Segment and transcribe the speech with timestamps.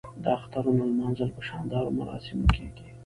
[0.23, 2.85] د اخترونو لمانځل په شاندارو مراسمو کیږي.